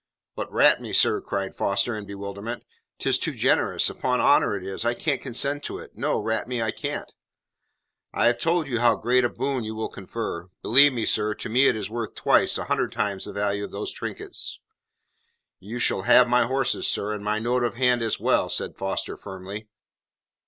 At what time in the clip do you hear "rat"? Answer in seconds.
0.51-0.81, 6.19-6.47